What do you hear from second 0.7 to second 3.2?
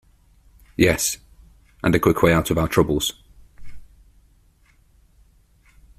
Yes, and a quick way out of our troubles.